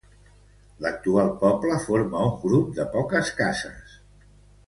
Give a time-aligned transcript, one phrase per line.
[0.85, 3.95] L'actual poble forma un grup de poques cases.